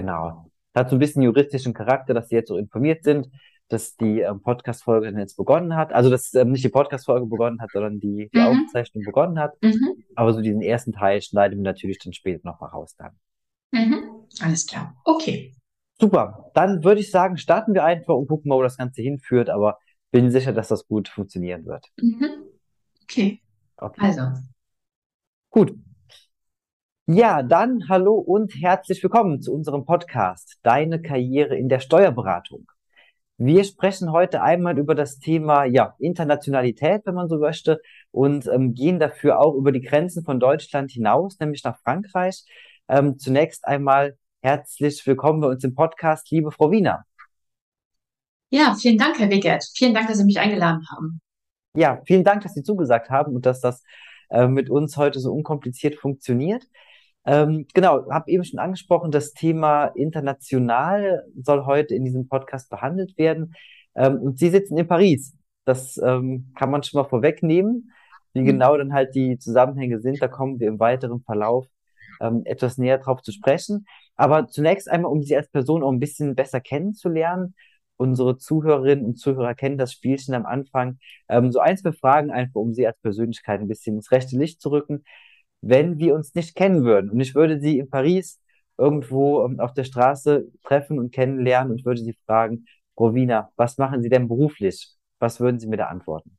[0.00, 0.50] Genau.
[0.74, 3.28] Hat so ein bisschen juristischen Charakter, dass Sie jetzt so informiert sind,
[3.68, 5.92] dass die ähm, Podcast-Folge jetzt begonnen hat.
[5.92, 8.64] Also, dass ähm, nicht die Podcast-Folge begonnen hat, sondern die, die Mhm.
[8.64, 9.60] Aufzeichnung begonnen hat.
[9.60, 10.04] Mhm.
[10.14, 13.18] Aber so diesen ersten Teil schneiden wir natürlich dann später noch mal raus dann.
[13.72, 14.26] Mhm.
[14.40, 14.94] Alles klar.
[15.04, 15.54] Okay.
[16.00, 16.50] Super.
[16.54, 19.50] Dann würde ich sagen, starten wir einfach und gucken mal, wo das Ganze hinführt.
[19.50, 19.78] Aber
[20.12, 21.86] bin sicher, dass das gut funktionieren wird.
[22.00, 22.44] Mhm.
[23.02, 23.42] Okay.
[23.76, 24.00] Okay.
[24.00, 24.22] Also,
[25.50, 25.74] Gut.
[27.10, 32.70] Ja, dann hallo und herzlich willkommen zu unserem Podcast Deine Karriere in der Steuerberatung.
[33.38, 38.74] Wir sprechen heute einmal über das Thema ja, Internationalität, wenn man so möchte, und ähm,
[38.74, 42.44] gehen dafür auch über die Grenzen von Deutschland hinaus, nämlich nach Frankreich.
[42.88, 47.06] Ähm, zunächst einmal herzlich willkommen bei uns im Podcast, liebe Frau Wiener.
[48.50, 49.64] ja, vielen Dank, Herr Wickert.
[49.74, 51.22] Vielen Dank, dass Sie mich eingeladen haben.
[51.74, 53.82] Ja, vielen Dank, dass Sie zugesagt haben und dass das
[54.28, 56.64] äh, mit uns heute so unkompliziert funktioniert.
[57.28, 63.18] Ähm, genau, habe eben schon angesprochen, das Thema international soll heute in diesem Podcast behandelt
[63.18, 63.54] werden.
[63.94, 65.36] Ähm, und Sie sitzen in Paris.
[65.66, 67.92] Das ähm, kann man schon mal vorwegnehmen.
[68.32, 68.46] Wie Mhm.
[68.46, 71.66] genau dann halt die Zusammenhänge sind, da kommen wir im weiteren Verlauf
[72.22, 73.86] ähm, etwas näher drauf zu sprechen.
[74.16, 77.54] Aber zunächst einmal, um Sie als Person auch ein bisschen besser kennenzulernen.
[77.96, 80.98] Unsere Zuhörerinnen und Zuhörer kennen das Spielchen am Anfang.
[81.28, 84.62] Ähm, so ein, zwei Fragen einfach, um Sie als Persönlichkeit ein bisschen ins rechte Licht
[84.62, 85.04] zu rücken
[85.60, 88.40] wenn wir uns nicht kennen würden und ich würde Sie in Paris
[88.76, 92.66] irgendwo ähm, auf der Straße treffen und kennenlernen und würde Sie fragen,
[92.98, 94.94] Rowena, was machen Sie denn beruflich?
[95.18, 96.38] Was würden Sie mir da antworten?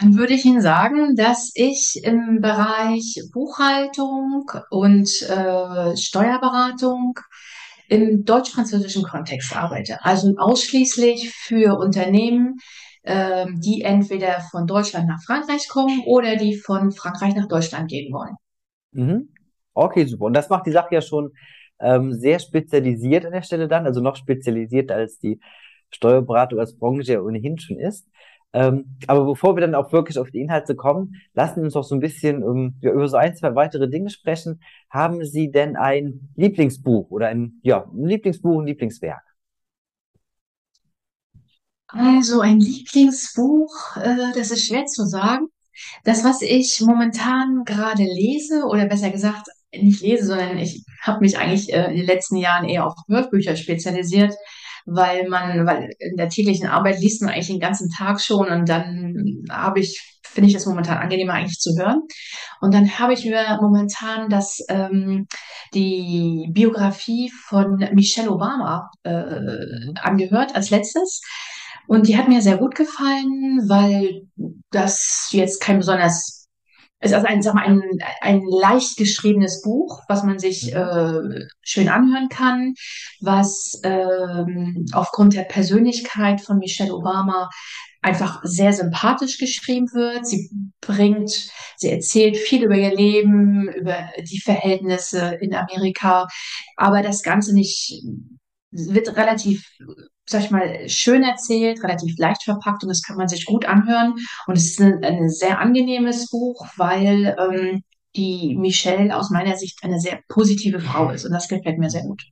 [0.00, 7.18] Dann würde ich Ihnen sagen, dass ich im Bereich Buchhaltung und äh, Steuerberatung
[7.88, 10.04] im deutsch-französischen Kontext arbeite.
[10.04, 12.58] Also ausschließlich für Unternehmen,
[13.04, 18.12] ähm, die entweder von Deutschland nach Frankreich kommen oder die von Frankreich nach Deutschland gehen
[18.12, 18.36] wollen.
[18.92, 19.28] Mhm.
[19.74, 20.24] Okay, super.
[20.24, 21.30] Und das macht die Sache ja schon
[21.80, 25.40] ähm, sehr spezialisiert an der Stelle dann, also noch spezialisierter als die
[25.90, 28.06] Steuerberatung als Branche ja ohnehin schon ist.
[28.52, 31.84] Ähm, aber bevor wir dann auch wirklich auf die Inhalte kommen, lassen wir uns doch
[31.84, 34.60] so ein bisschen ähm, ja, über so ein, zwei weitere Dinge sprechen.
[34.90, 39.22] Haben Sie denn ein Lieblingsbuch oder ein, ja, ein Lieblingsbuch, ein Lieblingswerk?
[41.92, 45.46] Also ein Lieblingsbuch, äh, das ist schwer zu sagen.
[46.04, 51.38] Das, was ich momentan gerade lese, oder besser gesagt, nicht lese, sondern ich habe mich
[51.38, 54.34] eigentlich äh, in den letzten Jahren eher auf Hörbücher spezialisiert,
[54.86, 58.68] weil man, weil in der täglichen Arbeit liest man eigentlich den ganzen Tag schon und
[58.68, 62.02] dann habe ich, finde ich es momentan angenehmer eigentlich zu hören.
[62.60, 65.26] Und dann habe ich mir momentan das, ähm,
[65.74, 69.94] die Biografie von Michelle Obama äh, Mhm.
[70.02, 71.20] angehört als letztes.
[71.86, 74.28] Und die hat mir sehr gut gefallen, weil
[74.70, 76.48] das jetzt kein besonders,
[77.00, 77.82] ist also ein, sag mal, ein,
[78.20, 80.76] ein leicht geschriebenes Buch, was man sich Mhm.
[80.76, 82.74] äh, schön anhören kann,
[83.20, 87.48] was ähm, aufgrund der Persönlichkeit von Michelle Obama
[88.02, 90.26] einfach sehr sympathisch geschrieben wird.
[90.26, 96.26] Sie bringt, sie erzählt viel über ihr Leben, über die Verhältnisse in Amerika,
[96.76, 98.02] aber das Ganze nicht
[98.70, 99.64] wird relativ,
[100.30, 104.14] sag ich mal, schön erzählt, relativ leicht verpackt und das kann man sich gut anhören.
[104.46, 107.82] Und es ist ein, ein sehr angenehmes Buch, weil ähm,
[108.16, 112.02] die Michelle aus meiner Sicht eine sehr positive Frau ist und das gefällt mir sehr
[112.02, 112.22] gut.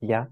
[0.00, 0.28] Ja,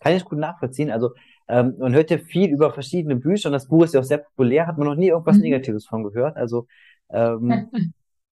[0.00, 0.90] kann ich gut nachvollziehen.
[0.90, 1.10] Also,
[1.48, 4.18] ähm, man hört ja viel über verschiedene Bücher und das Buch ist ja auch sehr
[4.18, 5.42] populär, hat man noch nie irgendwas Mhm.
[5.42, 6.36] Negatives von gehört.
[6.36, 6.66] Also,
[7.10, 7.70] ähm,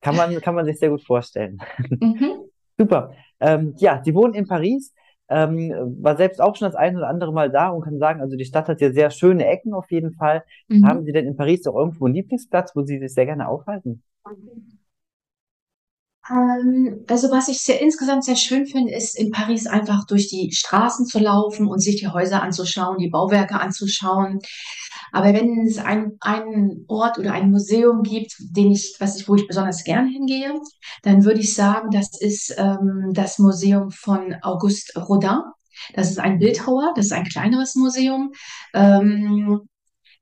[0.01, 1.59] kann man, kann man sich sehr gut vorstellen.
[2.01, 2.51] Mhm.
[2.77, 3.13] Super.
[3.41, 4.93] Ähm, ja, Sie wohnen in Paris,
[5.29, 8.37] ähm, war selbst auch schon das ein oder andere Mal da und kann sagen, also
[8.37, 10.45] die Stadt hat ja sehr schöne Ecken auf jeden Fall.
[10.83, 11.07] Haben Mhm.
[11.07, 14.03] Sie denn in Paris auch irgendwo einen Lieblingsplatz, wo Sie sich sehr gerne aufhalten?
[16.31, 20.53] Ähm, also was ich sehr, insgesamt sehr schön finde, ist in Paris einfach durch die
[20.53, 24.41] Straßen zu laufen und sich die Häuser anzuschauen, die Bauwerke anzuschauen.
[25.13, 29.37] Aber wenn es ein, einen Ort oder ein Museum gibt, den ich, was ich, wo
[29.37, 30.55] ich besonders gern hingehe,
[31.03, 35.41] dann würde ich sagen, das ist ähm, das Museum von Auguste Rodin.
[35.95, 36.39] Das ist ein.
[36.39, 38.33] Bildhauer, das ist ein kleineres Museum.
[38.73, 39.69] Ähm,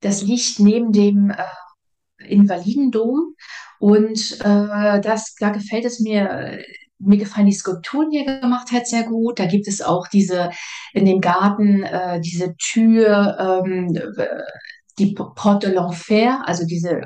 [0.01, 3.35] das liegt neben dem äh, Invalidendom.
[3.83, 6.63] Und äh, das, da gefällt es mir,
[7.01, 9.41] mir gefallen die Skulpturen, die er gemacht hat, sehr gut.
[9.41, 10.51] Da gibt es auch diese
[10.93, 13.93] in dem Garten äh, diese Tür, ähm,
[15.01, 17.01] die Porte de l'Enfer, also diese,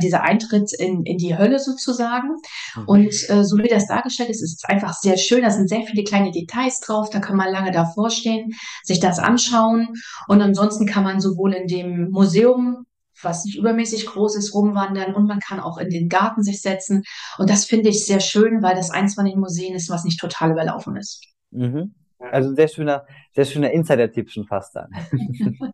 [0.00, 2.28] dieser Eintritt in, in die Hölle sozusagen.
[2.76, 2.84] Mhm.
[2.86, 5.42] Und äh, so wie das dargestellt ist, ist es einfach sehr schön.
[5.42, 7.10] Da sind sehr viele kleine Details drauf.
[7.10, 8.52] Da kann man lange davor stehen,
[8.84, 9.88] sich das anschauen.
[10.28, 12.86] Und ansonsten kann man sowohl in dem Museum
[13.24, 17.02] was nicht übermäßig groß ist, rumwandern und man kann auch in den Garten sich setzen.
[17.38, 20.20] Und das finde ich sehr schön, weil das eins von den Museen ist, was nicht
[20.20, 21.24] total überlaufen ist.
[21.50, 21.94] Mhm.
[22.18, 23.04] Also ein sehr schöner,
[23.34, 24.90] sehr schöner Insider-Tipp schon fast dann.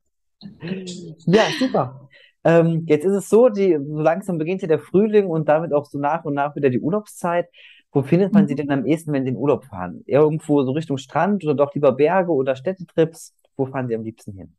[1.26, 2.08] Ja, super.
[2.44, 5.84] Ähm, jetzt ist es so, die, so langsam beginnt ja der Frühling und damit auch
[5.86, 7.48] so nach und nach wieder die Urlaubszeit.
[7.90, 8.56] Wo findet man sie Mhm.
[8.58, 10.02] denn am ehesten, wenn Sie in Urlaub fahren?
[10.06, 13.34] Irgendwo so Richtung Strand oder doch lieber Berge oder Städtetrips?
[13.56, 14.54] Wo fahren Sie am liebsten hin?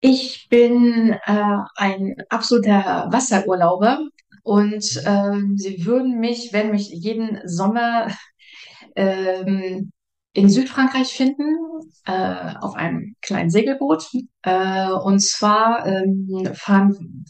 [0.00, 4.00] Ich bin äh, ein absoluter Wasserurlauber
[4.44, 8.08] und ähm, Sie würden mich, wenn mich jeden Sommer
[8.94, 9.92] ähm,
[10.34, 11.56] in Südfrankreich finden,
[12.06, 14.08] äh, auf einem kleinen Segelboot.
[14.42, 17.24] Äh, und zwar ähm, fahren,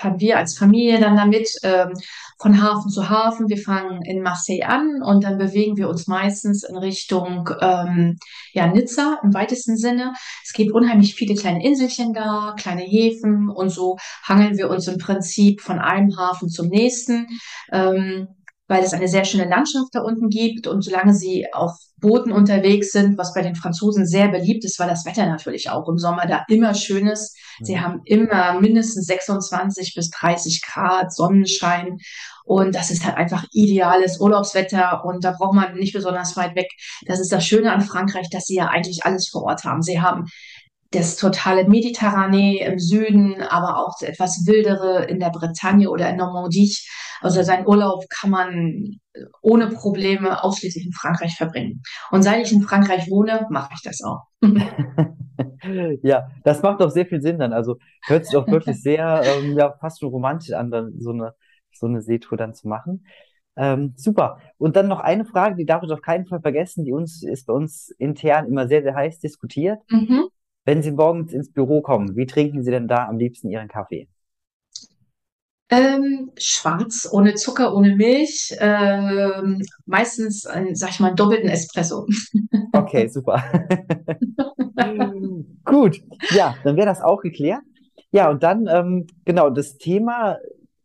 [0.00, 1.92] fahren wir als Familie dann damit ähm,
[2.38, 3.48] von Hafen zu Hafen.
[3.48, 8.18] Wir fangen in Marseille an und dann bewegen wir uns meistens in Richtung ähm,
[8.52, 10.14] ja, Nizza im weitesten Sinne.
[10.42, 14.98] Es gibt unheimlich viele kleine Inselchen da, kleine Häfen und so hangeln wir uns im
[14.98, 17.26] Prinzip von einem Hafen zum nächsten.
[17.70, 18.28] Ähm,
[18.70, 22.92] weil es eine sehr schöne Landschaft da unten gibt und solange sie auf Booten unterwegs
[22.92, 26.26] sind, was bei den Franzosen sehr beliebt ist, weil das Wetter natürlich auch im Sommer
[26.26, 27.36] da immer schön ist.
[27.60, 27.80] Sie Mhm.
[27.82, 31.98] haben immer mindestens 26 bis 30 Grad Sonnenschein
[32.44, 36.68] und das ist halt einfach ideales Urlaubswetter und da braucht man nicht besonders weit weg.
[37.06, 39.82] Das ist das Schöne an Frankreich, dass sie ja eigentlich alles vor Ort haben.
[39.82, 40.26] Sie haben
[40.92, 46.16] das totale Mediterranee im Süden, aber auch das etwas wildere in der Bretagne oder in
[46.16, 46.76] Normandie.
[47.20, 49.00] Also seinen Urlaub kann man
[49.42, 51.82] ohne Probleme ausschließlich in Frankreich verbringen.
[52.10, 54.24] Und seit ich in Frankreich wohne, mache ich das auch.
[56.02, 57.52] Ja, das macht doch sehr viel Sinn dann.
[57.52, 57.76] Also
[58.06, 61.34] hört sich auch wirklich sehr, ähm, ja, fast schon romantisch an, dann so eine,
[61.72, 63.06] so eine Seetour dann zu machen.
[63.56, 64.38] Ähm, super.
[64.58, 67.46] Und dann noch eine Frage, die darf ich auf keinen Fall vergessen, die uns ist
[67.46, 69.80] bei uns intern immer sehr, sehr heiß diskutiert.
[69.88, 70.28] Mhm.
[70.64, 74.08] Wenn Sie morgens ins Büro kommen, wie trinken Sie denn da am liebsten Ihren Kaffee?
[75.70, 78.54] Ähm, schwarz, ohne Zucker, ohne Milch.
[78.58, 82.06] Ähm, meistens, einen, sag ich mal, einen doppelten Espresso.
[82.72, 83.42] Okay, super.
[85.64, 87.62] Gut, ja, dann wäre das auch geklärt.
[88.12, 90.38] Ja, und dann, ähm, genau, das Thema,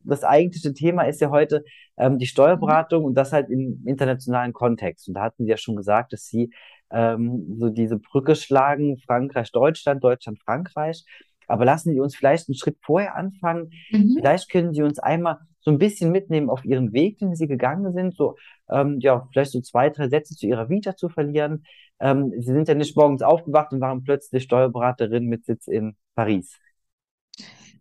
[0.04, 1.64] das eigentliche Thema ist ja heute
[1.98, 2.26] ähm, die.
[2.26, 5.08] Steuerberatung und das halt im internationalen Kontext.
[5.08, 6.52] Und da hatten Sie ja schon gesagt, dass Sie
[6.92, 11.04] ähm, so diese Brücke schlagen, Frankreich-Deutschland, Deutschland-Frankreich.
[11.48, 13.72] Aber lassen Sie uns vielleicht einen Schritt vorher anfangen.
[13.92, 14.16] Mhm.
[14.18, 17.92] Vielleicht können Sie uns einmal so ein bisschen mitnehmen auf Ihren Weg, den Sie gegangen
[17.94, 18.36] sind, so
[18.70, 21.66] ähm, ja, vielleicht so zwei, drei Sätze zu Ihrer Vita zu verlieren.
[22.00, 26.60] Ähm, Sie sind ja nicht morgens aufgewacht und waren plötzlich Steuerberaterin mit Sitz in Paris.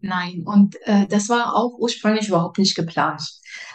[0.00, 3.22] Nein, und äh, das war auch ursprünglich überhaupt nicht geplant.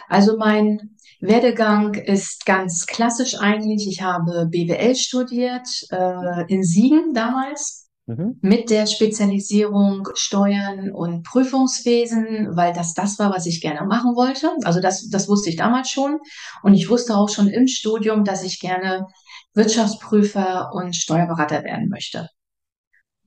[0.08, 3.86] Also mein Werdegang ist ganz klassisch eigentlich.
[3.86, 7.88] Ich habe BWL studiert, äh, in Siegen damals.
[8.06, 8.38] Mhm.
[8.40, 14.50] Mit der Spezialisierung Steuern und Prüfungswesen, weil das das war, was ich gerne machen wollte.
[14.64, 16.18] Also das, das wusste ich damals schon.
[16.62, 19.06] Und ich wusste auch schon im Studium, dass ich gerne
[19.54, 22.28] Wirtschaftsprüfer und Steuerberater werden möchte.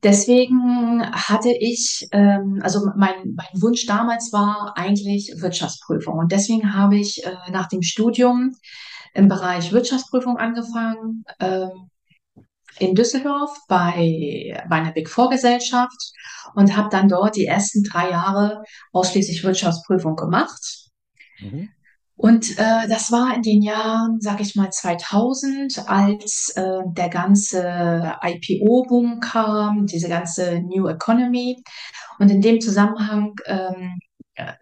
[0.04, 6.18] Deswegen hatte ich, ähm, also mein, mein Wunsch damals war eigentlich Wirtschaftsprüfung.
[6.18, 8.56] Und deswegen habe ich äh, nach dem Studium
[9.14, 11.90] im Bereich Wirtschaftsprüfung angefangen, ähm,
[12.80, 16.12] in Düsseldorf bei, bei einer Big Four Gesellschaft
[16.56, 20.90] und habe dann dort die ersten drei Jahre ausschließlich Wirtschaftsprüfung gemacht.
[21.40, 21.70] Mhm.
[22.24, 28.14] Und äh, das war in den Jahren, sag ich mal, 2000, als äh, der ganze
[28.22, 31.62] IPO-Boom kam, diese ganze New Economy.
[32.20, 34.00] Und in dem Zusammenhang ähm,
[34.36, 34.54] äh,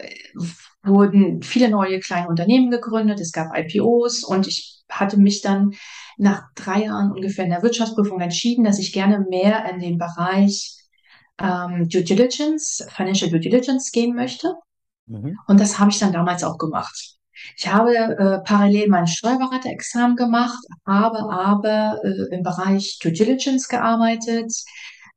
[0.81, 5.73] wurden viele neue kleine Unternehmen gegründet, es gab IPOs und ich hatte mich dann
[6.17, 10.77] nach drei Jahren ungefähr in der Wirtschaftsprüfung entschieden, dass ich gerne mehr in den Bereich
[11.39, 14.51] ähm, Due Diligence, Financial Due Diligence gehen möchte.
[15.05, 15.37] Mhm.
[15.45, 17.20] Und das habe ich dann damals auch gemacht.
[17.57, 24.51] Ich habe äh, parallel mein Steuerberaterexamen gemacht, habe aber äh, im Bereich Due Diligence gearbeitet,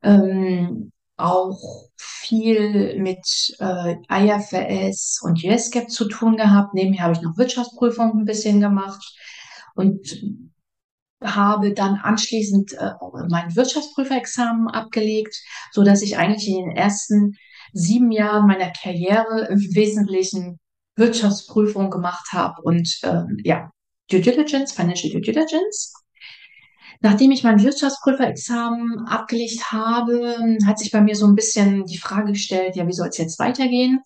[0.03, 6.75] ähm, auch viel mit äh, IFRS und US-GAAP zu tun gehabt.
[6.75, 9.03] Nebenher habe ich noch Wirtschaftsprüfung ein bisschen gemacht
[9.75, 10.23] und
[11.23, 12.93] habe dann anschließend äh,
[13.29, 15.41] mein Wirtschaftsprüferexamen abgelegt,
[15.73, 17.37] so dass ich eigentlich in den ersten
[17.73, 20.59] sieben Jahren meiner Karriere im Wesentlichen
[20.97, 23.71] Wirtschaftsprüfung gemacht habe und ähm, ja,
[24.11, 25.95] Due Diligence, Financial Due Diligence.
[27.01, 30.37] Nachdem ich mein Wirtschaftsprüferexamen abgelegt habe,
[30.67, 33.39] hat sich bei mir so ein bisschen die Frage gestellt, ja, wie soll es jetzt
[33.39, 34.01] weitergehen?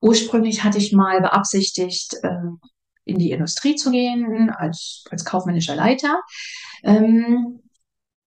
[0.00, 2.58] Ursprünglich hatte ich mal beabsichtigt, ähm,
[3.04, 6.20] in die Industrie zu gehen als, als kaufmännischer Leiter.
[6.82, 7.60] Ähm,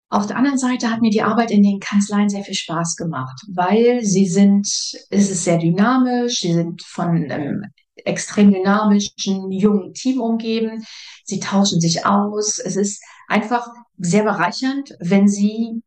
[0.09, 3.41] Auf der anderen Seite hat mir die Arbeit in den Kanzleien sehr viel Spaß gemacht,
[3.53, 7.65] weil sie sind, es ist sehr dynamisch, sie sind von einem
[8.05, 10.85] extrem dynamischen, jungen Team umgeben,
[11.25, 13.67] sie tauschen sich aus, es ist einfach
[13.99, 15.83] sehr bereichernd, wenn sie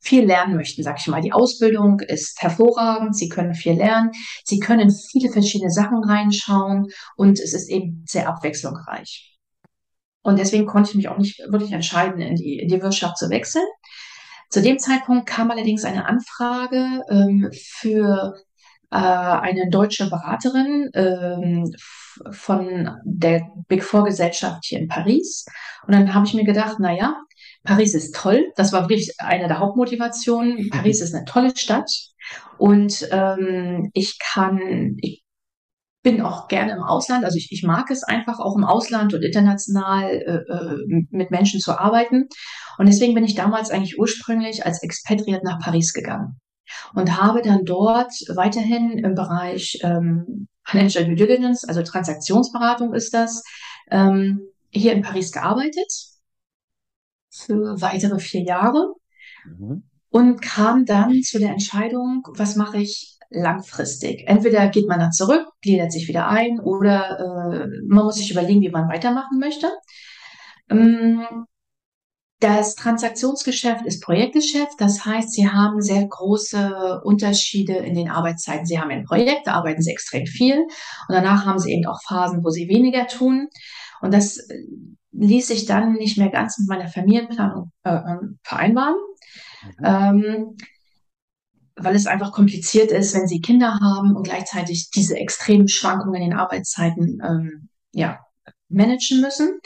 [0.00, 1.20] viel lernen möchten, sag ich mal.
[1.20, 4.12] Die Ausbildung ist hervorragend, sie können viel lernen,
[4.44, 9.36] sie können viele verschiedene Sachen reinschauen und es ist eben sehr abwechslungsreich.
[10.22, 13.30] Und deswegen konnte ich mich auch nicht wirklich entscheiden, in die, in die Wirtschaft zu
[13.30, 13.66] wechseln.
[14.50, 18.34] Zu dem Zeitpunkt kam allerdings eine Anfrage ähm, für
[18.96, 21.70] eine deutsche Beraterin ähm,
[22.30, 25.44] von der Big Four Gesellschaft hier in Paris.
[25.86, 27.14] Und dann habe ich mir gedacht, na ja,
[27.64, 28.46] Paris ist toll.
[28.56, 30.70] Das war wirklich eine der Hauptmotivationen.
[30.70, 31.90] Paris ist eine tolle Stadt.
[32.58, 35.22] Und ähm, ich kann, ich
[36.02, 37.24] bin auch gerne im Ausland.
[37.24, 41.60] Also ich, ich mag es einfach auch im Ausland und international äh, äh, mit Menschen
[41.60, 42.28] zu arbeiten.
[42.78, 46.40] Und deswegen bin ich damals eigentlich ursprünglich als Expatriat nach Paris gegangen
[46.94, 53.42] und habe dann dort weiterhin im Bereich ähm, Financial Due Diligence, also Transaktionsberatung ist das,
[53.90, 55.90] ähm, hier in Paris gearbeitet
[57.30, 58.94] für weitere vier Jahre
[59.44, 59.84] mhm.
[60.10, 64.24] und kam dann zu der Entscheidung, was mache ich langfristig.
[64.26, 68.60] Entweder geht man dann zurück, gliedert sich wieder ein oder äh, man muss sich überlegen,
[68.60, 69.70] wie man weitermachen möchte.
[70.70, 71.46] Ähm,
[72.38, 78.66] das Transaktionsgeschäft ist Projektgeschäft, das heißt, Sie haben sehr große Unterschiede in den Arbeitszeiten.
[78.66, 80.68] Sie haben ein Projekt, da arbeiten Sie extrem viel und
[81.08, 83.48] danach haben Sie eben auch Phasen, wo Sie weniger tun.
[84.02, 84.54] Und das äh,
[85.12, 88.00] ließ sich dann nicht mehr ganz mit meiner Familienplanung äh,
[88.42, 88.96] vereinbaren.
[89.78, 89.84] Mhm.
[89.84, 90.56] Ähm,
[91.78, 96.30] weil es einfach kompliziert ist, wenn sie Kinder haben und gleichzeitig diese extremen Schwankungen in
[96.30, 98.20] den Arbeitszeiten ähm, ja,
[98.68, 99.60] managen müssen.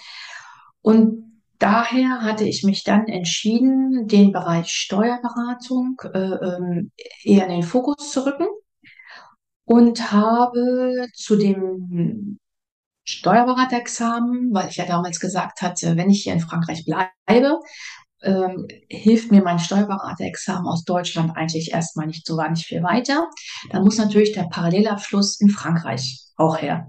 [0.82, 1.29] Und
[1.60, 6.90] daher hatte ich mich dann entschieden, den Bereich Steuerberatung äh, ähm,
[7.22, 8.48] eher in den Fokus zu rücken
[9.64, 12.38] und habe zu dem
[13.04, 17.60] Steuerberaterexamen, weil ich ja damals gesagt hatte, wenn ich hier in Frankreich bleibe,
[18.22, 23.28] ähm, hilft mir mein Steuerberaterexamen aus Deutschland eigentlich erstmal nicht so wahnsinnig viel weiter.
[23.70, 26.88] Dann muss natürlich der Parallelabschluss in Frankreich auch her.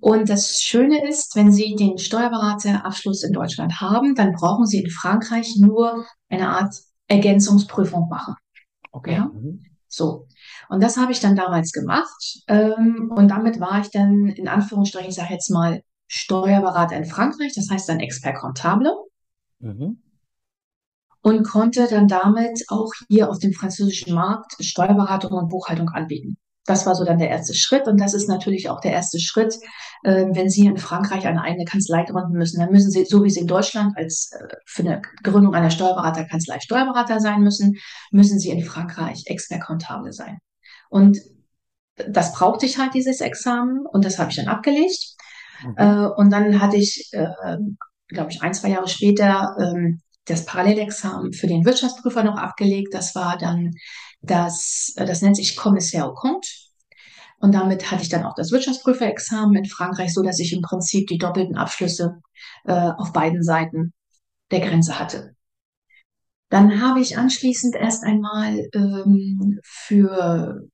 [0.00, 4.90] Und das Schöne ist, wenn Sie den Steuerberaterabschluss in Deutschland haben, dann brauchen Sie in
[4.90, 6.74] Frankreich nur eine Art
[7.06, 8.34] Ergänzungsprüfung machen.
[8.92, 9.14] Okay.
[9.14, 9.26] Ja?
[9.26, 9.64] Mhm.
[9.88, 10.26] So.
[10.68, 12.42] Und das habe ich dann damals gemacht.
[12.46, 17.52] Ähm, und damit war ich dann in Anführungsstrichen, ich sage jetzt mal, Steuerberater in Frankreich,
[17.54, 18.92] das heißt dann Expert Comptable.
[19.58, 20.00] Mhm.
[21.22, 26.38] Und konnte dann damit auch hier auf dem französischen Markt Steuerberatung und Buchhaltung anbieten.
[26.70, 29.54] Das war so dann der erste Schritt und das ist natürlich auch der erste Schritt,
[30.04, 32.60] äh, wenn Sie in Frankreich eine eigene Kanzlei gründen müssen.
[32.60, 36.60] Dann müssen Sie, so wie Sie in Deutschland als äh, für eine Gründung einer Steuerberaterkanzlei
[36.60, 37.76] Steuerberater sein müssen,
[38.10, 40.38] müssen Sie in Frankreich Expert Comptable sein.
[40.88, 41.18] Und
[41.96, 45.16] das brauchte ich halt dieses Examen und das habe ich dann abgelegt.
[45.62, 45.74] Mhm.
[45.76, 47.26] Äh, und dann hatte ich äh,
[48.10, 52.94] glaube ich, ein, zwei Jahre später ähm, das Parallelexamen für den Wirtschaftsprüfer noch abgelegt.
[52.94, 53.72] Das war dann
[54.22, 56.48] das, äh, das nennt sich Commissaire au Compte.
[57.38, 61.08] Und damit hatte ich dann auch das Wirtschaftsprüferexamen in Frankreich, so dass ich im Prinzip
[61.08, 62.20] die doppelten Abschlüsse
[62.64, 63.94] äh, auf beiden Seiten
[64.50, 65.34] der Grenze hatte.
[66.50, 70.68] Dann habe ich anschließend erst einmal ähm, für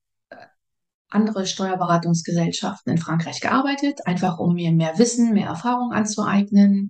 [1.09, 6.89] andere Steuerberatungsgesellschaften in Frankreich gearbeitet, einfach um mir mehr Wissen, mehr Erfahrung anzueignen,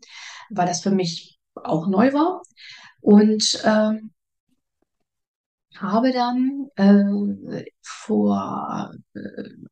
[0.49, 2.41] weil das für mich auch neu war.
[3.01, 4.11] Und ähm,
[5.81, 9.19] habe dann äh, vor äh,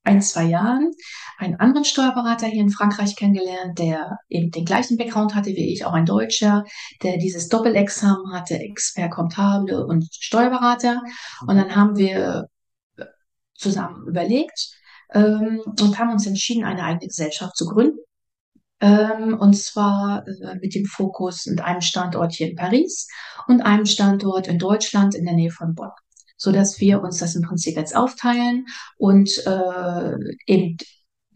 [0.03, 0.91] ein, zwei Jahren
[1.37, 5.85] einen anderen Steuerberater hier in Frankreich kennengelernt, der eben den gleichen Background hatte wie ich,
[5.85, 6.63] auch ein Deutscher,
[7.03, 11.01] der dieses Doppelexamen hatte, Expert Comptable und Steuerberater.
[11.47, 12.47] Und dann haben wir
[13.55, 14.69] zusammen überlegt
[15.13, 17.99] ähm, und haben uns entschieden, eine eigene Gesellschaft zu gründen.
[18.81, 23.07] Ähm, und zwar äh, mit dem Fokus mit einem Standort hier in Paris
[23.47, 25.91] und einem Standort in Deutschland in der Nähe von Bonn,
[26.37, 28.65] so dass wir uns das im Prinzip jetzt aufteilen
[28.97, 30.15] und äh,
[30.45, 30.77] eben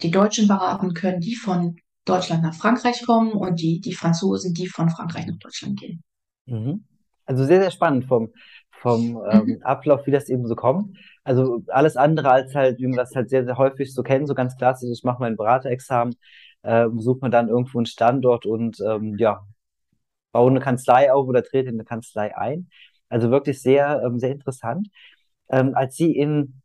[0.01, 4.67] die Deutschen beraten können, die von Deutschland nach Frankreich kommen und die, die Franzosen, die
[4.67, 6.03] von Frankreich nach Deutschland gehen.
[6.46, 6.84] Mhm.
[7.25, 8.29] Also sehr, sehr spannend vom,
[8.72, 9.62] vom ähm, mhm.
[9.62, 10.98] Ablauf, wie das eben so kommt
[11.29, 14.34] also alles andere als halt, wie man das halt sehr, sehr häufig so kennt, so
[14.34, 16.15] ganz klassisch, ich mache mein Beraterexamen,
[16.63, 19.46] äh, sucht man dann irgendwo einen Standort und ähm, ja,
[20.32, 22.70] baue eine Kanzlei auf oder trete in eine Kanzlei ein.
[23.10, 24.89] Also wirklich sehr, ähm, sehr interessant.
[25.50, 26.62] Ähm, als Sie in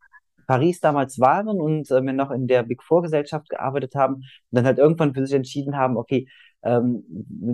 [0.47, 4.65] Paris damals waren und äh, noch in der Big Four Gesellschaft gearbeitet haben und dann
[4.65, 6.27] halt irgendwann für sich entschieden haben, okay,
[6.63, 7.03] ähm,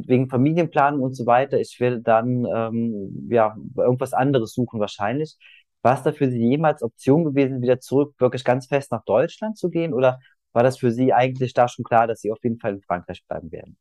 [0.07, 5.37] wegen Familienplanung und so weiter, ich werde dann ähm, ja irgendwas anderes suchen wahrscheinlich.
[5.81, 9.57] War es da für Sie jemals Option gewesen, wieder zurück wirklich ganz fest nach Deutschland
[9.57, 9.93] zu gehen?
[9.93, 10.19] Oder
[10.53, 13.23] war das für Sie eigentlich da schon klar, dass Sie auf jeden Fall in Frankreich
[13.27, 13.77] bleiben werden?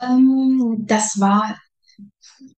[0.00, 1.56] Ähm, das war,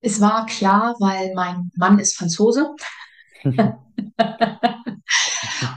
[0.01, 2.75] es war klar, weil mein Mann ist Franzose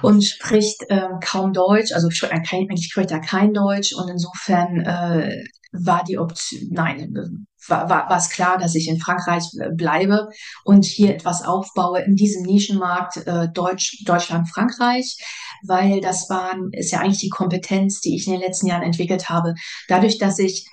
[0.01, 5.43] und spricht ähm, kaum Deutsch, also spricht, eigentlich spricht er kein Deutsch und insofern äh,
[5.71, 10.29] war die Option, nein, war, war, war es klar, dass ich in Frankreich äh, bleibe
[10.63, 15.17] und hier etwas aufbaue in diesem Nischenmarkt äh, Deutsch, Deutschland, Frankreich,
[15.65, 19.29] weil das war, ist ja eigentlich die Kompetenz, die ich in den letzten Jahren entwickelt
[19.29, 19.53] habe.
[19.87, 20.67] Dadurch, dass ich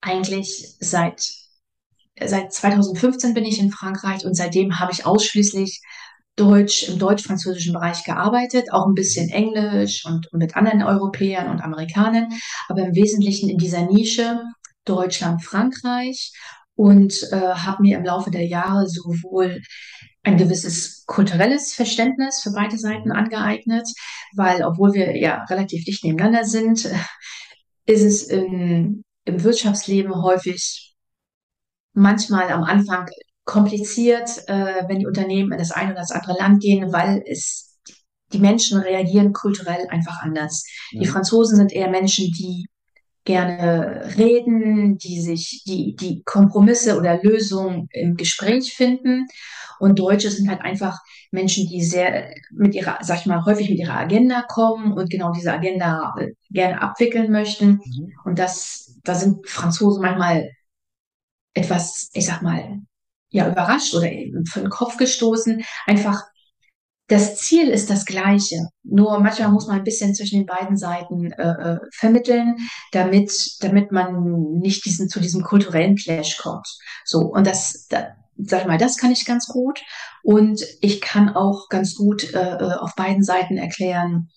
[0.00, 1.32] eigentlich seit
[2.24, 5.82] seit 2015 bin ich in Frankreich und seitdem habe ich ausschließlich
[6.36, 12.28] Deutsch im deutsch-französischen Bereich gearbeitet, auch ein bisschen Englisch und mit anderen Europäern und Amerikanern,
[12.68, 14.38] aber im Wesentlichen in dieser Nische
[14.86, 16.32] Deutschland, Frankreich
[16.74, 19.62] und äh, habe mir im Laufe der Jahre sowohl
[20.22, 23.88] ein gewisses kulturelles Verständnis für beide Seiten angeeignet,
[24.34, 26.88] weil obwohl wir ja relativ dicht nebeneinander sind,
[27.86, 30.94] ist es in, im Wirtschaftsleben häufig
[31.92, 33.08] manchmal am Anfang
[33.44, 37.78] kompliziert, äh, wenn die Unternehmen in das eine oder das andere Land gehen, weil es
[38.32, 40.64] die Menschen reagieren kulturell einfach anders.
[40.90, 41.00] Ja.
[41.00, 42.66] Die Franzosen sind eher Menschen, die
[43.26, 49.26] gerne reden, die sich, die, die Kompromisse oder Lösungen im Gespräch finden.
[49.78, 50.98] Und Deutsche sind halt einfach
[51.30, 55.32] Menschen, die sehr mit ihrer, sag ich mal, häufig mit ihrer Agenda kommen und genau
[55.32, 57.80] diese Agenda äh, gerne abwickeln möchten.
[57.84, 58.12] Mhm.
[58.24, 60.50] Und das, da sind Franzosen manchmal
[61.52, 62.80] etwas, ich sag mal,
[63.28, 65.62] ja, überrascht oder eben für den Kopf gestoßen.
[65.86, 66.22] Einfach,
[67.08, 68.68] das Ziel ist das gleiche.
[68.82, 72.56] Nur manchmal muss man ein bisschen zwischen den beiden Seiten äh, äh, vermitteln,
[72.92, 76.66] damit, damit man nicht diesen, zu diesem kulturellen Clash kommt.
[77.04, 79.80] So, und das, da, sag ich mal, das kann ich ganz gut.
[80.22, 84.28] Und ich kann auch ganz gut äh, äh auf beiden Seiten erklären,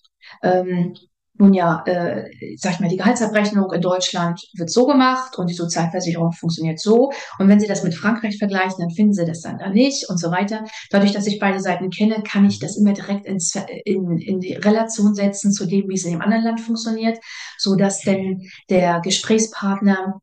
[0.42, 0.94] ähm,
[1.40, 2.24] nun ja, äh,
[2.56, 7.10] sag ich mal, die Gehaltsabrechnung in Deutschland wird so gemacht und die Sozialversicherung funktioniert so.
[7.38, 10.18] Und wenn Sie das mit Frankreich vergleichen, dann finden Sie das dann da nicht und
[10.18, 10.64] so weiter.
[10.90, 14.54] Dadurch, dass ich beide Seiten kenne, kann ich das immer direkt ins, in, in die
[14.54, 17.18] Relation setzen zu dem, wie es in dem anderen Land funktioniert,
[17.58, 20.20] so dass denn der Gesprächspartner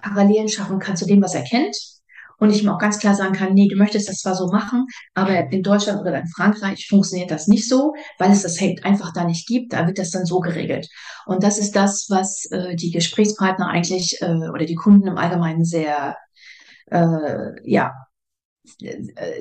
[0.00, 1.99] Parallelen schaffen kann zu dem, was er kennt
[2.40, 4.86] und ich ihm auch ganz klar sagen kann, nee, du möchtest das zwar so machen,
[5.14, 9.12] aber in Deutschland oder in Frankreich funktioniert das nicht so, weil es das halt einfach
[9.12, 9.74] da nicht gibt.
[9.74, 10.88] Da wird das dann so geregelt.
[11.26, 15.64] Und das ist das, was äh, die Gesprächspartner eigentlich äh, oder die Kunden im Allgemeinen
[15.64, 16.16] sehr,
[16.86, 17.92] äh, ja,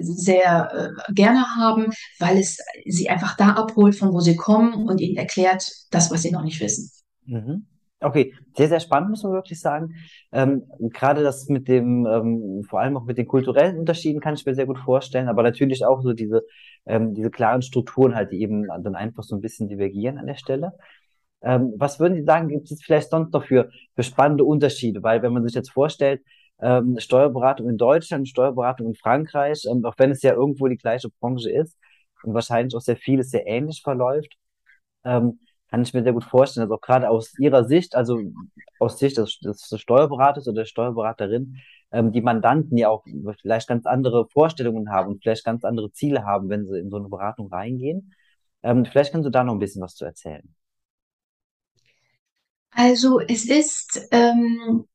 [0.01, 1.87] sehr äh, gerne haben,
[2.19, 6.21] weil es sie einfach da abholt, von wo sie kommen und ihnen erklärt das, was
[6.21, 6.91] sie noch nicht wissen.
[7.25, 7.65] Mhm.
[8.01, 9.93] Okay, sehr, sehr spannend, muss man wirklich sagen.
[10.31, 14.45] Ähm, gerade das mit dem, ähm, vor allem auch mit den kulturellen Unterschieden kann ich
[14.45, 16.43] mir sehr gut vorstellen, aber natürlich auch so diese,
[16.85, 20.35] ähm, diese klaren Strukturen halt, die eben dann einfach so ein bisschen divergieren an der
[20.35, 20.71] Stelle.
[21.41, 25.03] Ähm, was würden Sie sagen, gibt es vielleicht sonst noch für, für spannende Unterschiede?
[25.03, 26.21] Weil wenn man sich jetzt vorstellt,
[26.61, 31.09] ähm, Steuerberatung in Deutschland, Steuerberatung in Frankreich, ähm, auch wenn es ja irgendwo die gleiche
[31.21, 31.77] Branche ist
[32.23, 34.35] und wahrscheinlich auch sehr vieles sehr ähnlich verläuft,
[35.03, 38.19] ähm, kann ich mir sehr gut vorstellen, dass auch gerade aus Ihrer Sicht, also
[38.79, 41.57] aus Sicht des, des Steuerberaters oder der Steuerberaterin,
[41.91, 43.05] ähm, die Mandanten ja auch
[43.41, 46.97] vielleicht ganz andere Vorstellungen haben und vielleicht ganz andere Ziele haben, wenn sie in so
[46.97, 48.13] eine Beratung reingehen.
[48.63, 50.43] Ähm, vielleicht können Sie da noch ein bisschen was zu erzählen.
[52.71, 54.85] Also es ist ähm,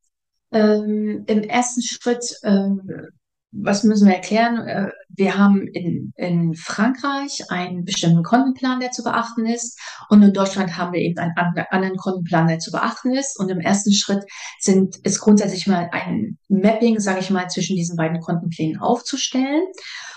[0.53, 3.09] ähm, im ersten Schritt ähm,
[3.57, 4.67] was müssen wir erklären?
[4.67, 9.79] Äh, wir haben in, in Frankreich einen bestimmten Kontenplan, der zu beachten ist.
[10.09, 11.35] Und in Deutschland haben wir eben einen
[11.71, 13.39] anderen Kontenplan, der zu beachten ist.
[13.39, 14.25] Und im ersten Schritt
[14.59, 19.63] sind, ist grundsätzlich mal ein Mapping, sage ich mal, zwischen diesen beiden Kontenplänen aufzustellen.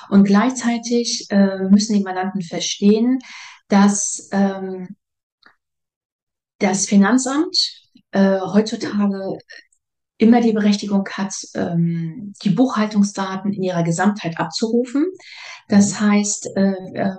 [0.10, 3.20] Und gleichzeitig äh, müssen die Mandanten verstehen,
[3.68, 4.96] dass ähm,
[6.60, 7.56] das Finanzamt
[8.12, 9.38] äh, heutzutage
[10.18, 15.06] immer die Berechtigung hat, ähm, die Buchhaltungsdaten in ihrer Gesamtheit abzurufen.
[15.68, 16.10] Das mhm.
[16.10, 17.16] heißt, äh, äh,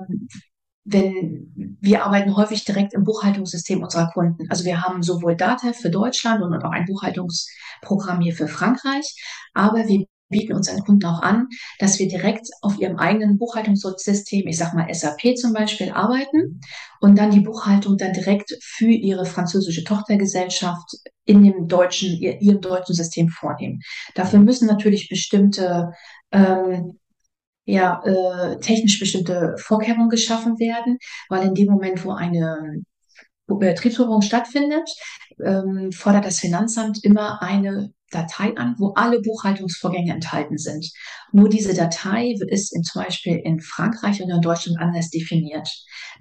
[0.84, 4.50] wenn wir arbeiten häufig direkt im Buchhaltungssystem unserer Kunden.
[4.50, 9.14] Also wir haben sowohl Data für Deutschland und auch ein Buchhaltungsprogramm hier für Frankreich,
[9.52, 14.58] aber wir bieten unseren Kunden auch an, dass wir direkt auf ihrem eigenen Buchhaltungssystem, ich
[14.58, 16.60] sag mal SAP zum Beispiel, arbeiten
[17.00, 22.94] und dann die Buchhaltung dann direkt für ihre französische Tochtergesellschaft in dem deutschen, ihrem deutschen
[22.94, 23.80] System vornehmen.
[24.14, 25.92] Dafür müssen natürlich bestimmte
[26.32, 26.98] ähm,
[27.64, 30.96] ja, äh, technisch bestimmte Vorkehrungen geschaffen werden,
[31.28, 32.82] weil in dem Moment, wo eine
[33.46, 34.88] Betriebsführung stattfindet,
[35.44, 40.90] ähm, fordert das Finanzamt immer eine Datei an, wo alle Buchhaltungsvorgänge enthalten sind.
[41.32, 45.68] Nur diese Datei ist in, zum Beispiel in Frankreich und in Deutschland anders definiert.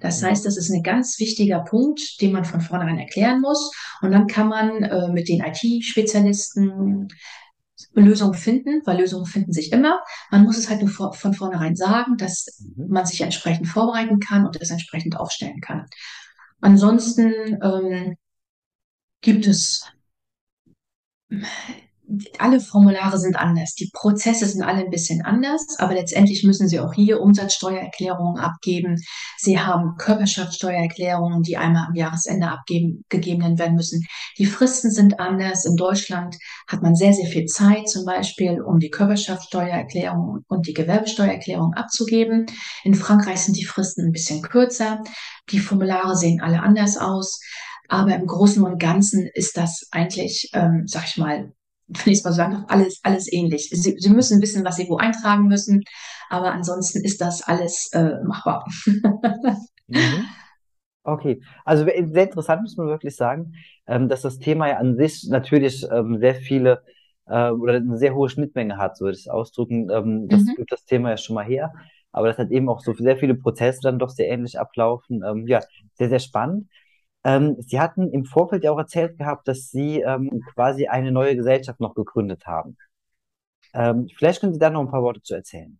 [0.00, 3.72] Das heißt, das ist ein ganz wichtiger Punkt, den man von vornherein erklären muss.
[4.02, 7.08] Und dann kann man äh, mit den IT-Spezialisten
[7.92, 10.00] Lösungen finden, weil Lösungen finden sich immer.
[10.30, 12.88] Man muss es halt nur vor, von vornherein sagen, dass mhm.
[12.88, 15.86] man sich entsprechend vorbereiten kann und es entsprechend aufstellen kann.
[16.60, 18.16] Ansonsten ähm,
[19.20, 19.84] gibt es
[22.38, 26.80] alle Formulare sind anders, die Prozesse sind alle ein bisschen anders, aber letztendlich müssen Sie
[26.80, 28.96] auch hier Umsatzsteuererklärungen abgeben.
[29.36, 34.06] Sie haben Körperschaftssteuererklärungen, die einmal am Jahresende abgegeben werden müssen.
[34.38, 35.66] Die Fristen sind anders.
[35.66, 36.36] In Deutschland
[36.66, 42.46] hat man sehr, sehr viel Zeit, zum Beispiel, um die Körperschaftssteuererklärung und die Gewerbesteuererklärung abzugeben.
[42.84, 45.02] In Frankreich sind die Fristen ein bisschen kürzer.
[45.50, 47.40] Die Formulare sehen alle anders aus.
[47.88, 51.52] Aber im Großen und Ganzen ist das eigentlich, ähm, sag ich mal,
[51.88, 53.70] wenn ich es mal sagen alles, alles ähnlich.
[53.70, 55.82] Sie, Sie müssen wissen, was Sie wo eintragen müssen,
[56.28, 58.66] aber ansonsten ist das alles äh, machbar.
[59.86, 60.26] mhm.
[61.04, 63.54] Okay, also sehr interessant muss man wirklich sagen,
[63.86, 66.82] ähm, dass das Thema ja an sich natürlich ähm, sehr viele
[67.26, 69.88] äh, oder eine sehr hohe Schnittmenge hat, so würde ich es ausdrücken.
[69.90, 70.54] Ähm, das mhm.
[70.56, 71.72] gibt das Thema ja schon mal her,
[72.12, 75.22] aber das hat eben auch so sehr viele Prozesse dann doch sehr ähnlich ablaufen.
[75.26, 75.60] Ähm, ja,
[75.94, 76.68] sehr, sehr spannend.
[77.24, 81.36] Ähm, Sie hatten im Vorfeld ja auch erzählt gehabt, dass Sie ähm, quasi eine neue
[81.36, 82.76] Gesellschaft noch gegründet haben.
[83.74, 85.78] Ähm, vielleicht können Sie da noch ein paar Worte zu erzählen.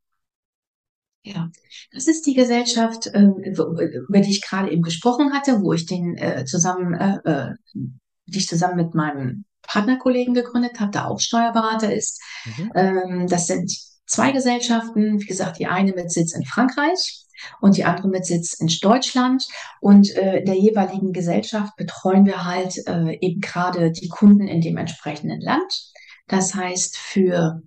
[1.22, 1.50] Ja,
[1.92, 6.16] das ist die Gesellschaft, ähm, über die ich gerade eben gesprochen hatte, wo ich den
[6.16, 11.94] äh, zusammen, äh, äh, die ich zusammen mit meinem Partnerkollegen gegründet habe, der auch Steuerberater
[11.94, 12.22] ist.
[12.44, 12.72] Mhm.
[12.74, 13.70] Ähm, das sind
[14.06, 17.26] zwei Gesellschaften, wie gesagt, die eine mit Sitz in Frankreich
[17.60, 19.46] und die andere mit Sitz in Deutschland.
[19.80, 24.60] Und äh, in der jeweiligen Gesellschaft betreuen wir halt äh, eben gerade die Kunden in
[24.60, 25.92] dem entsprechenden Land.
[26.26, 27.62] Das heißt, für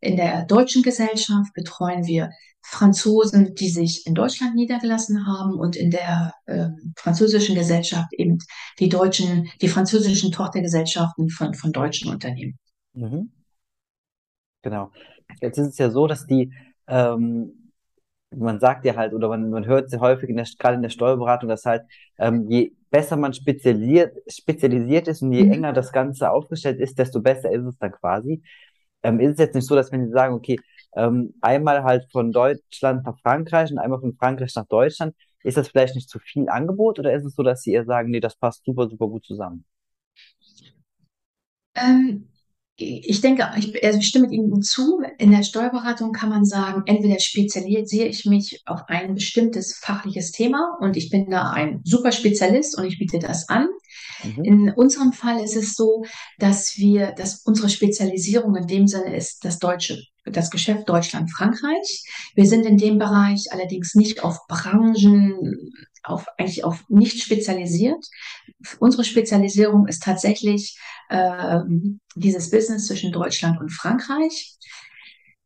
[0.00, 2.30] in der deutschen Gesellschaft betreuen wir
[2.68, 8.38] Franzosen, die sich in Deutschland niedergelassen haben und in der äh, französischen Gesellschaft eben
[8.80, 12.58] die deutschen, die französischen Tochtergesellschaften von, von deutschen Unternehmen.
[12.92, 13.30] Mhm.
[14.62, 14.90] Genau.
[15.40, 16.52] Jetzt ist es ja so, dass die
[16.88, 17.65] ähm,
[18.36, 20.90] man sagt ja halt, oder man, man hört sehr häufig, in der, gerade in der
[20.90, 21.82] Steuerberatung, dass halt,
[22.18, 25.52] ähm, je besser man spezialisiert, spezialisiert ist und je mhm.
[25.52, 28.42] enger das Ganze aufgestellt ist, desto besser ist es dann quasi.
[29.02, 30.58] Ähm, ist es jetzt nicht so, dass wenn Sie sagen, okay,
[30.94, 35.68] ähm, einmal halt von Deutschland nach Frankreich und einmal von Frankreich nach Deutschland, ist das
[35.68, 38.36] vielleicht nicht zu viel Angebot oder ist es so, dass Sie eher sagen, nee, das
[38.36, 39.64] passt super, super gut zusammen?
[41.74, 42.28] Ähm,
[42.78, 45.00] ich denke, ich, also ich stimme Ihnen zu.
[45.18, 50.76] In der Steuerberatung kann man sagen, entweder spezialisiere ich mich auf ein bestimmtes fachliches Thema
[50.80, 53.68] und ich bin da ein super Spezialist und ich biete das an.
[54.22, 54.44] Mhm.
[54.44, 56.04] In unserem Fall ist es so,
[56.38, 62.04] dass wir, dass unsere Spezialisierung in dem Sinne ist das deutsche, das Geschäft Deutschland, Frankreich.
[62.34, 65.72] Wir sind in dem Bereich allerdings nicht auf Branchen,
[66.06, 68.04] auf, eigentlich auf nicht spezialisiert.
[68.78, 71.60] Unsere Spezialisierung ist tatsächlich äh,
[72.14, 74.56] dieses Business zwischen Deutschland und Frankreich.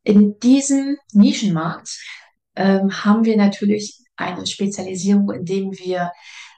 [0.02, 1.98] In diesem Nischenmarkt
[2.56, 6.12] ähm, haben wir natürlich eine Spezialisierung, indem wir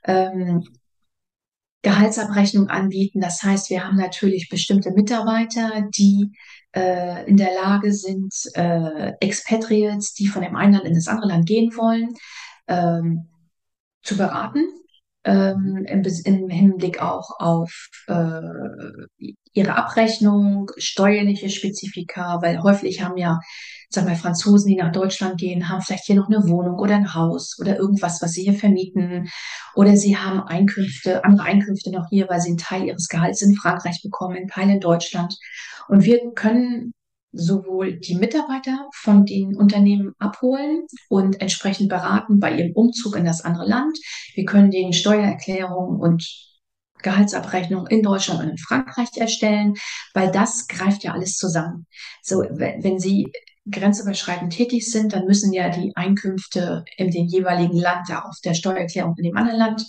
[0.05, 0.65] ähm,
[1.83, 3.21] Gehaltsabrechnung anbieten.
[3.21, 6.31] Das heißt, wir haben natürlich bestimmte Mitarbeiter, die
[6.75, 11.29] äh, in der Lage sind, äh, Expatriates, die von dem einen Land in das andere
[11.29, 12.15] Land gehen wollen,
[12.69, 13.29] ähm,
[14.03, 14.65] zu beraten.
[15.25, 18.41] Ähm, im, im, Hinblick auch auf äh,
[19.53, 23.39] ihre Abrechnung, steuerliche Spezifika, weil häufig haben ja,
[23.89, 27.15] sag mal, Franzosen, die nach Deutschland gehen, haben vielleicht hier noch eine Wohnung oder ein
[27.15, 29.29] Haus oder irgendwas, was sie hier vermieten.
[29.77, 33.55] Oder sie haben Einkünfte, andere Einkünfte noch hier, weil sie einen Teil ihres Gehalts in
[33.55, 35.37] Frankreich bekommen, einen Teil in Deutschland.
[35.87, 36.95] Und wir können
[37.33, 43.43] sowohl die Mitarbeiter von den Unternehmen abholen und entsprechend beraten bei ihrem Umzug in das
[43.43, 43.99] andere Land.
[44.35, 46.27] Wir können den Steuererklärungen und
[47.03, 49.75] Gehaltsabrechnung in Deutschland und in Frankreich erstellen,
[50.15, 51.87] weil das greift ja alles zusammen.
[52.23, 53.31] So, wenn, Sie
[53.71, 58.55] grenzüberschreitend tätig sind, dann müssen ja die Einkünfte in dem jeweiligen Land da auf der
[58.55, 59.87] Steuererklärung in dem anderen Land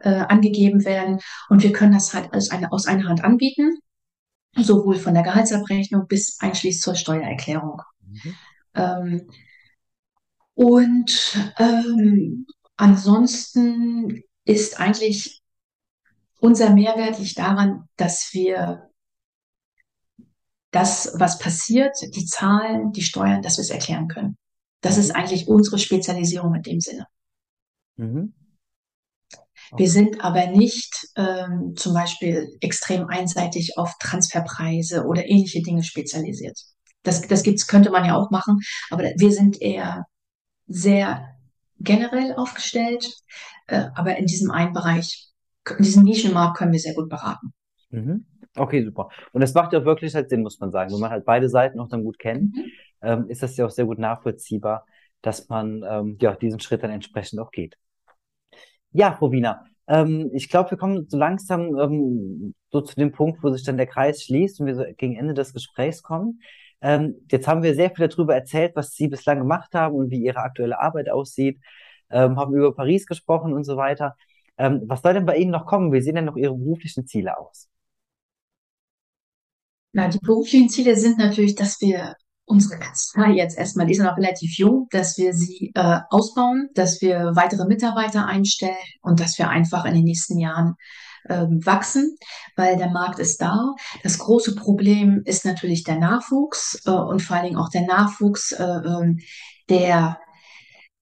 [0.00, 1.18] äh, angegeben werden.
[1.48, 3.78] Und wir können das halt als eine, aus einer Hand anbieten
[4.56, 7.82] sowohl von der Gehaltsabrechnung bis einschließlich zur Steuererklärung.
[8.00, 8.34] Mhm.
[8.74, 9.30] Ähm,
[10.54, 15.42] und ähm, ansonsten ist eigentlich
[16.40, 18.90] unser Mehrwert liegt daran, dass wir
[20.70, 24.36] das, was passiert, die Zahlen, die Steuern, dass wir es erklären können.
[24.82, 25.16] Das ist mhm.
[25.16, 27.06] eigentlich unsere Spezialisierung in dem Sinne.
[27.96, 28.34] Mhm.
[29.76, 36.58] Wir sind aber nicht ähm, zum Beispiel extrem einseitig auf Transferpreise oder ähnliche Dinge spezialisiert.
[37.02, 40.06] Das, das gibt's, könnte man ja auch machen, aber wir sind eher
[40.66, 41.36] sehr
[41.78, 43.12] generell aufgestellt,
[43.68, 45.28] äh, aber in diesem einen Bereich,
[45.78, 47.52] in diesem Nischenmarkt können wir sehr gut beraten.
[47.90, 48.26] Mhm.
[48.56, 49.10] Okay, super.
[49.32, 50.92] Und das macht ja auch wirklich halt Sinn, muss man sagen.
[50.92, 52.64] Wenn man halt beide Seiten auch dann gut kennt, mhm.
[53.02, 54.86] ähm, ist das ja auch sehr gut nachvollziehbar,
[55.22, 57.76] dass man ähm, ja diesen Schritt dann entsprechend auch geht.
[58.96, 63.50] Ja, Wiener, ähm, ich glaube, wir kommen so langsam ähm, so zu dem Punkt, wo
[63.50, 66.40] sich dann der Kreis schließt und wir so gegen Ende des Gesprächs kommen.
[66.80, 70.22] Ähm, jetzt haben wir sehr viel darüber erzählt, was Sie bislang gemacht haben und wie
[70.24, 71.60] Ihre aktuelle Arbeit aussieht,
[72.08, 74.16] ähm, haben über Paris gesprochen und so weiter.
[74.56, 75.92] Ähm, was soll denn bei Ihnen noch kommen?
[75.92, 77.68] Wie sehen denn noch Ihre beruflichen Ziele aus?
[79.92, 82.14] Na, die beruflichen Ziele sind natürlich, dass wir
[82.46, 87.00] unsere Kanzlei jetzt erstmal, die ist noch relativ jung, dass wir sie äh, ausbauen, dass
[87.02, 90.76] wir weitere Mitarbeiter einstellen und dass wir einfach in den nächsten Jahren
[91.28, 92.16] ähm, wachsen,
[92.56, 93.74] weil der Markt ist da.
[94.02, 98.52] Das große Problem ist natürlich der Nachwuchs äh, und vor allen Dingen auch der Nachwuchs,
[98.52, 99.18] äh, ähm,
[99.68, 100.18] der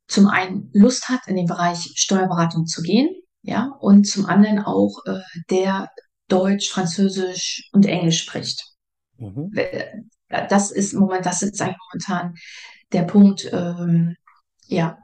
[0.09, 3.11] zum einen Lust hat, in den Bereich Steuerberatung zu gehen,
[3.43, 5.91] ja, und zum anderen auch äh, der
[6.29, 8.65] Deutsch, Französisch und Englisch spricht.
[9.19, 9.51] Mhm.
[10.29, 12.35] Das ist moment, das ist eigentlich momentan
[12.93, 14.17] der Punkt, ähm,
[14.67, 14.99] ja,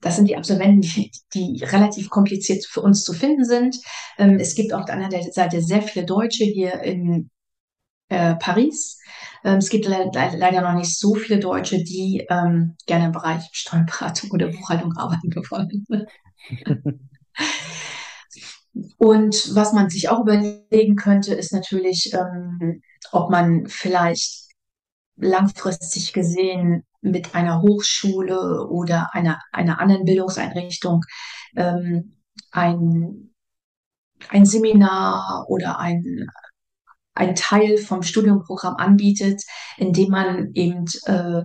[0.00, 3.76] das sind die Absolventen, die, die, relativ kompliziert für uns zu finden sind.
[4.18, 7.30] Ähm, es gibt auf der anderen Seite sehr viele Deutsche hier in
[8.08, 8.98] äh, Paris.
[9.44, 13.12] Ähm, es gibt le le leider noch nicht so viele Deutsche, die ähm, gerne im
[13.12, 15.86] Bereich Steuerberatung oder Buchhaltung arbeiten wollen.
[18.98, 24.51] Und was man sich auch überlegen könnte, ist natürlich, ähm, ob man vielleicht
[25.16, 31.02] langfristig gesehen mit einer Hochschule oder einer, einer anderen Bildungseinrichtung
[31.56, 32.16] ähm,
[32.50, 33.34] ein,
[34.28, 36.26] ein Seminar oder ein,
[37.14, 39.42] ein Teil vom Studiumprogramm anbietet,
[39.76, 41.42] in dem man eben äh,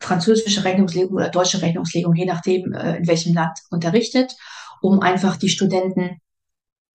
[0.00, 4.34] französische Rechnungslegung oder deutsche Rechnungslegung, je nachdem, äh, in welchem Land unterrichtet,
[4.80, 6.16] um einfach die Studenten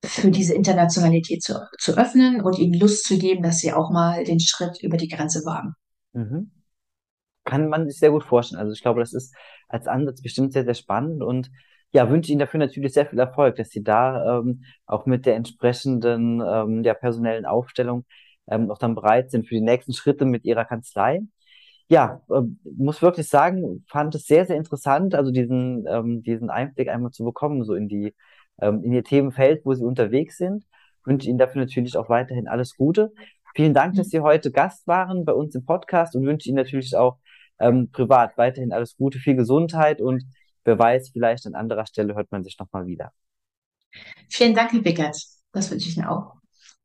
[0.04, 4.24] für diese Internationalität zu, zu öffnen und ihnen Lust zu geben, dass sie auch mal
[4.24, 5.74] den Schritt über die Grenze wagen.
[6.15, 6.51] Mhm.
[7.45, 8.62] Kann man sich sehr gut vorstellen.
[8.62, 9.36] Also ich glaube, das ist
[9.69, 11.51] als Ansatz bestimmt sehr, sehr spannend und
[11.91, 15.36] ja, wünsche Ihnen dafür natürlich sehr viel Erfolg, dass Sie da ähm, auch mit der
[15.36, 18.06] entsprechenden ähm, der personellen Aufstellung
[18.47, 21.21] ähm, auch dann bereit sind für die nächsten Schritte mit Ihrer Kanzlei.
[21.89, 22.41] Ja, äh,
[22.78, 27.23] muss wirklich sagen, fand es sehr, sehr interessant, also diesen, ähm, diesen Einblick einmal zu
[27.23, 28.15] bekommen, so in die
[28.62, 30.65] ähm, in Ihr Themenfeld, wo Sie unterwegs sind.
[31.06, 33.13] Wünsche Ihnen dafür natürlich auch weiterhin alles Gute.
[33.56, 36.96] Vielen Dank, dass Sie heute Gast waren bei uns im Podcast und wünsche Ihnen natürlich
[36.96, 37.18] auch
[37.60, 40.26] ähm, privat weiterhin alles Gute, viel Gesundheit und
[40.65, 43.13] wer weiß, vielleicht an anderer Stelle hört man sich nochmal wieder.
[44.30, 45.18] Vielen Dank, Herr Bickert.
[45.54, 46.36] Das wünsche ich Ihnen auch.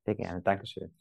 [0.04, 0.40] Sehr gerne.
[0.42, 0.94] Dankeschön.